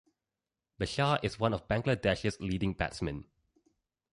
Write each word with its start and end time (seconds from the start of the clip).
Bashar 0.79 1.19
is 1.21 1.39
one 1.39 1.53
of 1.53 1.67
Bangladesh's 1.67 2.39
leading 2.39 2.73
batsmen. 2.73 3.25